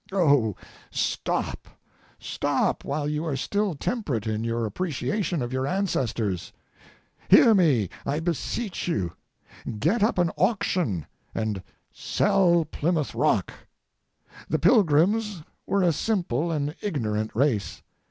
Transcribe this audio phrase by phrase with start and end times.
[0.11, 0.55] Oh,
[0.89, 1.67] stop,
[2.17, 6.51] stop, while you are still temperate in your appreciation of your ancestors!
[7.29, 9.13] Hear me, I beseech you;
[9.77, 11.61] get up an auction and
[11.93, 13.53] sell Plymouth Rock!
[14.49, 17.83] The Pilgrims were a simple and ignorant race.